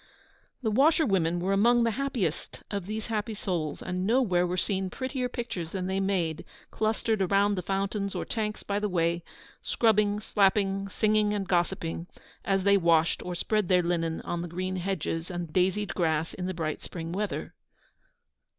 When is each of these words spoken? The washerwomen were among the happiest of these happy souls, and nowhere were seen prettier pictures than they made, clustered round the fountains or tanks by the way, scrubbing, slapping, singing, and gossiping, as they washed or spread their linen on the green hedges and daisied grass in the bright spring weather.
The 0.63 0.71
washerwomen 0.71 1.39
were 1.39 1.53
among 1.53 1.83
the 1.83 1.91
happiest 1.91 2.63
of 2.71 2.87
these 2.87 3.05
happy 3.05 3.35
souls, 3.35 3.83
and 3.83 4.07
nowhere 4.07 4.47
were 4.47 4.57
seen 4.57 4.89
prettier 4.89 5.29
pictures 5.29 5.69
than 5.73 5.85
they 5.85 5.99
made, 5.99 6.43
clustered 6.71 7.29
round 7.29 7.55
the 7.55 7.61
fountains 7.61 8.15
or 8.15 8.25
tanks 8.25 8.63
by 8.63 8.79
the 8.79 8.89
way, 8.89 9.23
scrubbing, 9.61 10.19
slapping, 10.19 10.89
singing, 10.89 11.35
and 11.35 11.47
gossiping, 11.47 12.07
as 12.43 12.63
they 12.63 12.77
washed 12.77 13.21
or 13.21 13.35
spread 13.35 13.67
their 13.67 13.83
linen 13.83 14.21
on 14.21 14.41
the 14.41 14.47
green 14.47 14.77
hedges 14.77 15.29
and 15.29 15.53
daisied 15.53 15.93
grass 15.93 16.33
in 16.33 16.47
the 16.47 16.55
bright 16.55 16.81
spring 16.81 17.11
weather. 17.11 17.53